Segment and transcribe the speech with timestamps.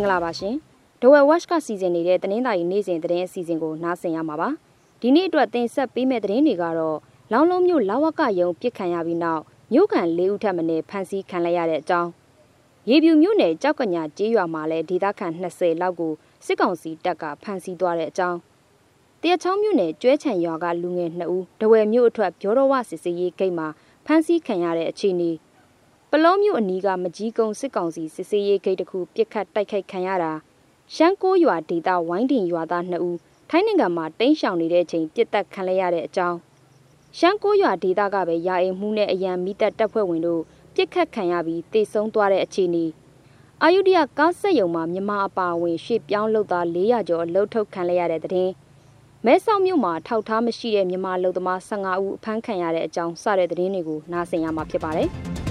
[0.00, 0.54] ္ဂလာပါရှင်
[1.00, 4.48] ဒဝဲဝက်ကစီစဉ်နေတဲ့တင်းသားရီနေ့စဉ်သတင်းအစီအစဉ်ကိုနားဆင်ရမှာပါ
[5.00, 6.98] ဒီနေ့အတွက်တင်ဆက်ပေးမယ့်သတင်းတွေကတော့
[7.32, 9.42] လောင်းလုံးမြို့လာဝကယုံပြစ်ခံရပြီးနောက်
[9.72, 12.10] မြို့ခံ၄ဦးထပ်မံဖမ်းဆီးခံလိုက်ရတဲ့အကြောင်း
[12.88, 16.12] ရေပြူမြို့နယ်ကြောက်ကညာကျေးရွာမှာလည်းဒေသခံ20လောက်ကို
[16.46, 18.38] စစ်ကောင်စီတပ်ကဖမ်းဆီးသွားတဲ့အကြောင်း
[19.20, 23.68] တရချောင်းမြို့နယ်ကျွဲချံရွာကလူငယ်2ဦးဒဝဲမြို့အထွတ်ပြောတော်ဝစစ်စေးရေးဂိတ်မှာ
[24.06, 25.30] ဖမ်းဆီးခံရတဲ့အခြေအနေ
[26.14, 30.32] ပလောမြို့အနီးကမကြီးကုန်းစစ်ကောင်စီစစ်စေးရေးဂိတ်တစ်ခုပြစ်ခတ်တိုက်ခိုက်ခံရတာ
[30.94, 33.18] ရှမ်းကိုးရွာဒေသဝိုင်းတင်ရွာသား2ဦး
[33.50, 36.38] ထိုင်းနိုင်ငံမှာတိမ်းရှောင်နေတဲ့အချိန်ပြစ်တက်ခံလိုက်ရတဲ့အကြောင်း
[37.18, 40.42] ရှမ်းကိုးရွာဒေသကပဲရာအိမ်မှုနဲ့အရန်မိသက်တပ်ဖွဲ့ဝင်တို့
[40.74, 42.86] ပြစ်ခတ်ခံရပြီးတေဆုံးသွားတဲ့အခြေအနေ
[43.62, 48.50] အာယုဒယကားဆက်ယုံမှာမြမအပါဝင်ရွှေ့ပြောင်းလုပ်သား400ကျော်အလုထုတ်ခံလိုက်ရတဲ့တဲ့
[49.26, 55.10] မဲဆောက်မြို့မှာထောက်ထားမရှိတဲ့မြန်မာလူသမား15ဦးအဖမ်းခံရတဲ့အကြောင်းစတဲ့သတင်းတွေကိုနားဆင်ရမှာဖြစ်ပါတယ်။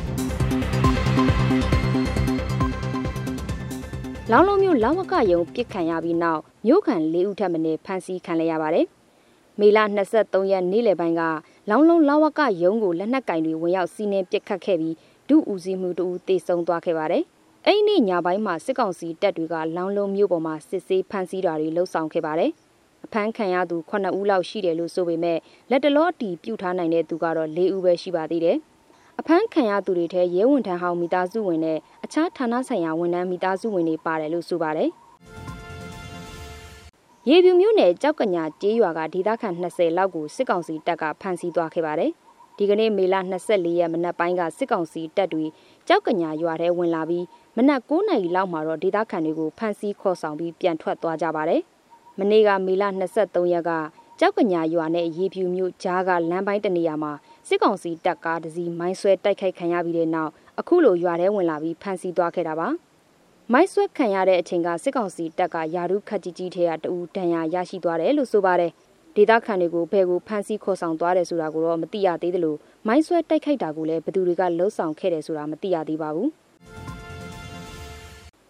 [4.34, 8.86] လောင်းလုံးမြို့လောင်းဝကယုံပြစ်ခံရပြီးနောက်မြို့ခံ၄ဦးထပ်မံဖမ်းဆီးခံလိုက်ရပါတယ်။
[9.60, 9.80] မေလ
[10.12, 11.22] 23ရက်နေ့လယ်ပိုင်းက
[11.70, 14.96] လောင်းလုံးလောင်းဝကယုံကိုလက်နက်ကင်တွေဝင်ရောက်စီးနင်းပစ်ခတ်ခဲ့ပြီး
[15.30, 17.24] ဒုဦးစီးမှုတဦးတေဆုံးသွားခဲ့ပါတယ်။
[17.66, 22.52] အဲ့ဒီနေ့ညပိုင်းမှာစစ်ကောင်စီတပ်တွေကလောင်းလုံးမြို့ပေါ်မှာစစ်ဆေးဖမ်းဆီးတာတွေလှုပ်ဆောင်ခဲ့ပါတယ်။
[23.06, 25.40] အဖမ်းခံရသူ9ဦးလောက်ရှိတယ်လို့ဆိုပေမဲ့
[25.72, 28.60] လက်တလောအတီးပြုတ်ထားနိုင်တဲ့သူကတော့၄ဦးပဲရှိပါသေးတယ်။
[29.24, 34.90] အဖမ်းခံရသူတွေထဲရဲဝန်ထမ်းဟောင်းမိသားစုဝင်နဲ့အခြားဌာနဆိုင်ရာဝန်ထမ်းမိသားစုဝင်တွေပါတယ်လို့ဆိုပါတယ်။
[37.30, 42.12] ရေပြူမျိုးနယ်ကြောက်ကညာကျေးရွာကဒေသခံ20လောက်ကိုစစ်ကောင်စီတပ်ကဖမ်းဆီးသွားခဲ့ပါတယ်။
[42.58, 43.16] ဒီကနေ့မေလ
[43.48, 45.46] 24ရက်မနက်ပိုင်းကစစ်ကောင်စီတပ်တွေ
[45.88, 47.26] ကြောက်ကညာရွာထဲဝင်လာပြီး
[47.58, 51.62] မနက်9နာရီလောက်မှာတော့ဒေသခံတွေကိုဖမ်းဆီးခေါ်ဆောင်ပြီးပြန်ထွက်သွားကြပါတယ်။
[52.20, 52.84] မနေ့ကမေလ
[53.18, 53.72] 23ရက်က
[54.20, 57.14] ကြောက်ကညာရွာနဲ့ရေပြူမျိုးကြားကလမ်းပိုင်းတနေရာမှာ
[57.48, 62.68] စစ်ကောင်စီတပ်ကားတစီမိုင်းဆွဲတိုက်ခိုက်ခံရပြီးတဲ့နောက်အခုလိုရွာထဲဝင်လာပြီးဖမ်းဆီးသွားခဲ့တာပါ
[63.52, 68.72] မိုင်းဆွဲခံရတဲ့အချိန်ကစစ်ကောင်စီတပ်ကယာရုခတ်ကြီးကြီးထဲကတူဒဏ်ရာရရှိသွားတယ်လို့ဆိုပါတယ်
[69.16, 72.56] ဒေသခံတွေကိုဘယ်ကိုဖမ်းဆီးခေါ်ဆောင်သွားတယ်ဆိုတာကိုတော့မသိရသေးသလို
[72.88, 76.30] မိုင်းဆွဲတိုက်ခိုက်တာကိုလည်းဘယ်သူတွေကလှုံ့ဆော်ခဲ့တယ်ဆိုတာမသိရသေးပါဘူး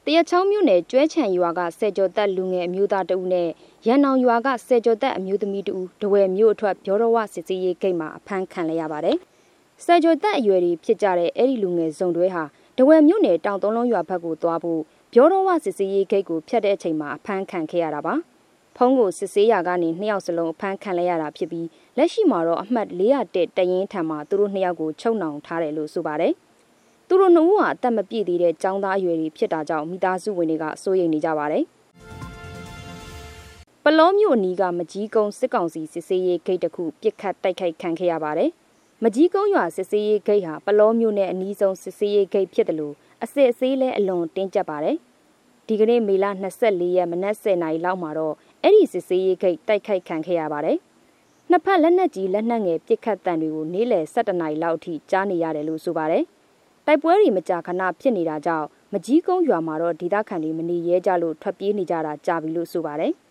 [0.06, 3.50] တရချောင်းမြို့နယ်ကျွဲချံရွာကဆယ်ကျော်သက်လူငယ်အမျိုးသားတဦးနဲ့
[3.88, 9.18] ရန်နောင်ရွာကဆယ်ကျော်သက်အမျိုးသမီးတူဒဝဲမြို့အထွက်ပြောတော်ဝစစ်စီရေးဂိတ်မှာအဖမ်းခံလိုက်ရပါတယ်။
[9.86, 12.44] ဆယ်ကျော်သက်အရွယ်တွေဖြစ်ကြတဲ့အဲ့ဒီလူငယ်စုံတွဲဟာ
[12.78, 14.82] ဒဝဲမြို့နယ်တောင်သုံးလုံးရွာဘက်ကိုသွားဖို့
[15.14, 18.16] ပြောတော်ဝစစ်စီရေးဂိတ်ကိုဖျက်တဲ့အချိန်မှာအဖမ်းခံခဲ့ရတာပါ။
[18.78, 26.34] ဖုံးကိုစစ်ဆေးရာကနေနှစ်ယောက်စလုံးအဖမ်းခံလိုက်ရတာဖြစ်ပြီးလက်ရှိမှာတော့အမှတ်400တရင်ထံမှာသူတို့နှစ်ယောက်ကိုချုပ်နှောင်ထားတယ်လို့ဆိုပါတယ်။
[27.14, 31.64] သူတို့နှစ်ဦးဟာအသက်မပြည့်သေးတဲ့ចောင်းသားအရွယ်တွေဖြစ်တာကြောင့်မိသားစုဝင်တွေကစိုးရိမ်နေကြပါတယ်။
[33.84, 38.50] ပလောမြို့အနီးကမကြီးကုန်းစစ်ကောင်စီစစ်ဆေးရေးဂိတ်တစ်ခုပြစ်ခတ်တိုက်ခိုက်ခံခဲ့ရပါတယ်။
[39.04, 44.98] မကြီးကုန်းရွာစစ်ဆေးရေးဂိတ်ဟာပလောမြို့နဲ့အနီးဆုံးစစ်ဆေးရေးဂိတ်ဖြစ်တယ်လို့အစစ်အဆေးလဲအလွန်တင်းကျပ်ပါတယ်။
[45.68, 46.26] ဒီကနေ့မေလ
[46.62, 50.78] 24ရက်မနက်10:00နာရီလောက်မှာတော့အဲ့ဒီစစ်ဆေးရေးဂိတ်တိုက်ခိုက်ခံခဲ့ရပါတယ်။
[51.50, 56.26] နှစ်ဖက်လက်နက်ကြီးလက်နက်ငယ်ပစ်ခတ်တံတွေကိုနေ့လယ်7:00နာရီလောက်အထိကြားနေရတယ်လို့ဆိုပါတယ်။
[56.88, 63.12] တိုက်ပွဲတွေမကြာခဏဖြစ်နေတာကြောင့်မကြီးကုန်းရွာမှာတော့ဒေသခံတွေမနေရဲကြလို့ထွက်ပြေးနေကြတာကြာပြီလို့ဆိုပါတယ်။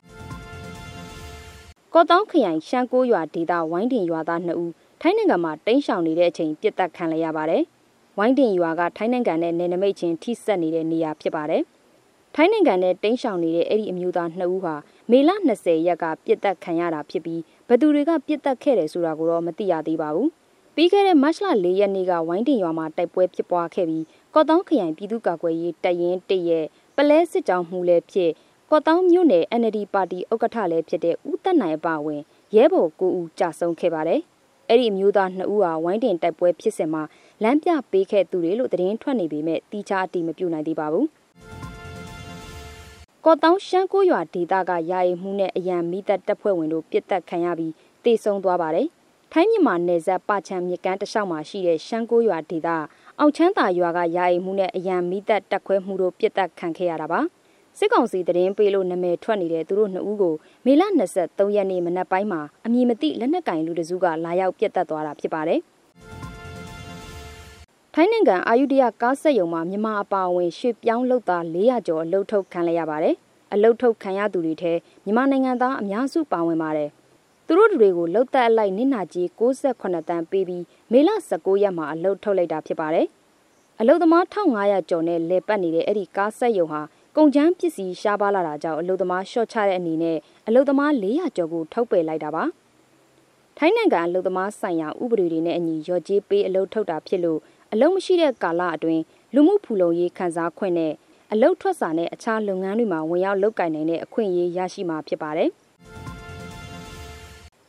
[1.95, 7.63] ကော့တောင်းခရိုင်ရှမ်းကိုးရွာဒေသဝိုင်းတင်ရွာသား2ဦးထိုင်းနိုင်ငံမှာတိမ်းရှောင်နေတဲ့အချိန်ပြစ်တက်ခံလိုက်ရပါတယ်။
[8.19, 11.63] ဝိုင်းတင်ရွာကထိုင်းနိုင်ငံနဲ့နယ်နိမိတ်ချင်းထိစပ်နေတဲ့နေရာဖြစ်ပါတယ်။
[12.35, 14.75] ထိုင်းနိုင်ငံနဲ့တိမ်းရှောင်နေတဲ့အဲ့ဒီအမျိုးသား2ဦးဟာ
[15.11, 20.29] မေလ20ရက်ကပြစ်တက်ခံရတာဖြစ်ပြီးဘသူတွေကပြစ်တက်ခဲ့တယ်ဆိုတာကိုတော့မသိရသေးပါဘူး။
[20.75, 24.05] ပြီးခဲ့တဲ့မတ်လ4ရက်နေ့ကဝိုင်းတင်ရွာမှာတိုက်ပွဲဖြစ်ပွားခဲ့ပြီး
[24.35, 26.65] ကော့တောင်းခရိုင်ပြည်သူ့ကာကွယ်ရေးတပ်ရင်းတရဲ့
[26.97, 28.31] ပလဲစစ်ကြောင်းမှုလည်းဖြစ်
[28.71, 32.21] ကော့တောင်းမြို့နယ် NLD ပါတီဥက္ကဋ္ဌလည်းဖြစ်တဲ့ဦးသက်နိုင်အပါဝင်
[32.55, 34.21] ရဲဘော်9ဦးကြာဆုံးခဲ့ပါတယ်။
[34.69, 37.03] အဲ့ဒီအမျိုးသား2ဦးဟာဝိုင်းတင်တိုက်ပွဲဖြစ်စဉ်မှာ
[37.43, 41.07] လမ်းပြပေးခဲ့သူတွေလို့သတင်းထွက်နေပေမဲ့တီချာအတိမပြုတ်နိုင်သေးပါဘူး။
[43.25, 47.73] ကော့တောင်းရှမ်းကိုရွာဒေသကယာယီမှုနဲ့အရန်မိသက်တပ်ဖွဲ့ဝင်တို့ပြစ်တက်ခံရပြီး
[48.05, 48.89] တေဆုံးသွားပါတယ်။
[49.35, 52.69] ထိုင်းမြန်မာနယ်စပ်ပချံမြကန်းတလျှောက်မှာရှိတဲ့ရှမ်းကိုရွာဒေသ
[53.19, 57.21] အောင်ချမ်းသာရွာကယာယီမှုနဲ့အရန်မိသက်တပ်ခွဲမှုတို့ပြစ်တက်ခံခဲ့ရတာပါ။
[57.79, 60.35] စစ်ကောင်စီတရင်ပေးလို့နာမည်ထွက်နေတဲ့သူတို့နှစ်ဦးကို
[60.65, 60.83] မေလ
[61.21, 65.61] 23ရက်နေ့မနက်ပိုင်းမှာအမည်မသိလက်နက်ကင်လူတစုကလာရောက်ပြတ်တက်သွားတာဖြစ်ပါတယ်။
[67.95, 73.15] ထိုင်းနိုင်ငံအာယုဒယကားဆက်ယုံမှာမြန်မာအပါအဝင်ရွှေပြောင်းလုပ်သား400ကျော်အလုထုတ်ခံလိုက်ရပါတယ်။
[73.53, 74.73] အလုထုတ်ခံရသူတွေထဲ
[75.05, 76.91] မြန်မာနိုင်ငံသားအများစုပါဝင်ပါတယ်။
[77.53, 83.07] သူတို့တွေကိုလှုပ်သက်အလိုက်နစ်နာကြီး68တန်းပေးပြီးမေလ19ရက်မှာအလုထုတ်လိုက်တာဖြစ်ပါတယ်။
[83.81, 86.81] အလုသမား1500ကျော်နဲ့လဲပတ်နေတဲ့အဲ့ဒီကားဆက်ယုံဟာ
[87.17, 90.19] ကုန်ကျန်းပစ္စည်းရှားပါလာတာကြောင့်အလုသမားရှော့ချတဲ့အနေနဲ့
[90.49, 92.45] အလုသမား400ကျော်ကိုထုတ်ပယ်လိုက်တာပါ
[93.59, 97.41] ထိုင်းနိုင်ငံအလုသမားဆိုင်ရာဥပဒေတွေနဲ့အညီရော့ကြေးပေးအလုထုတ်တာဖြစ်လို့
[97.73, 99.03] အလုမရှိတဲ့ကာလအတွင်း
[99.35, 100.93] လူမှုဖူလုံရေးခန်းစားခွင့်နဲ့
[101.33, 105.51] အလုတ်ထွက်စာနဲ့အခြားလုပ်ငန်းတွေမှာဝင်ရောက်လုပ်ကိုင်နိုင်တဲ့အခွင့်အရေးရရှိမှာဖြစ်ပါတယ်။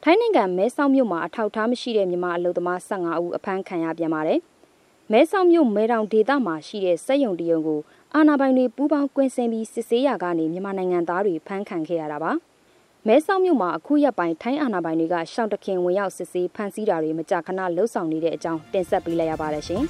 [0.06, 4.39] ထိုင်းနိုင်ငံမဲဆောက်မြို့မှာအထောက်အထားမရှိတဲ့မြန်မာအလုပ်သမား15ဦးအဖမ်းခံရပြန်ပါတယ်။
[5.12, 7.80] မဲဆောက်မြို့မဲတောင်ဒေသမှာရှိတဲ့စက်ရုံတရုံကို
[8.15, 12.31] အာဏာပိုင်တွေပူးပေါင်းကွင်းဆင်းပြီးစစ်ဆေးရာကနေမြန်မာနိုင်ငံသားတွေဖမ်းခံခဲ့ရတာပါ။
[13.07, 19.83] မဲဆောက်မြို့မှာအခုရက်ပိုင်းထိုင်းအာဏာပိုင်တွေကရှောင်းတခင်ဝင်ရောက်စစ်ဆေးဖမ်းဆီးတာတွေမကြာခဏလှုပ်ဆောင်နေတဲ့အကြောင်းတင်ဆက်ပေးလိုက်ရပါတယ်ရှင်။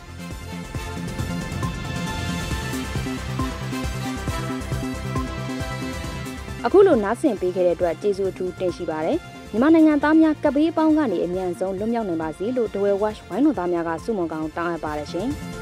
[6.66, 9.20] အခုလိုနားဆင်ပေးခဲ့တဲ့အတွက်ကျေးဇူးအထူးတင်ရှိပါတယ်။
[9.52, 15.30] မြန်မာနိုင်ငံသားများကပေးအပေါင်းကနေအမြန်ဆုံးလွတ်မြောက်နိုင်ပါစေလို့ဒဝဲဝက်ဝိုင်းတော်သားများကဆုမွန်ကောင်းတောင်းအပ်ပါတယ်ရှင်။